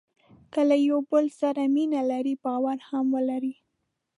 [0.53, 3.53] که له یو بل سره مینه لرئ باور هم ولرئ.